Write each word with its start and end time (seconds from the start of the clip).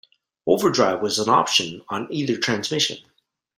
Overdrive 0.47 0.99
was 0.99 1.19
an 1.19 1.29
option 1.29 1.83
on 1.89 2.11
either 2.11 2.35
transmission. 2.35 2.97